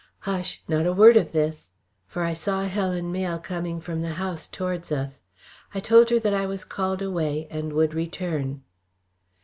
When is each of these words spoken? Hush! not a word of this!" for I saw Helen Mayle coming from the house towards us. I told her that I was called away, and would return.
Hush! 0.21 0.63
not 0.67 0.87
a 0.87 0.93
word 0.93 1.15
of 1.15 1.31
this!" 1.31 1.69
for 2.07 2.23
I 2.23 2.33
saw 2.33 2.63
Helen 2.63 3.11
Mayle 3.11 3.37
coming 3.37 3.79
from 3.79 4.01
the 4.01 4.15
house 4.15 4.47
towards 4.47 4.91
us. 4.91 5.21
I 5.75 5.79
told 5.79 6.09
her 6.09 6.17
that 6.21 6.33
I 6.33 6.47
was 6.47 6.65
called 6.65 7.03
away, 7.03 7.47
and 7.51 7.71
would 7.73 7.93
return. 7.93 8.63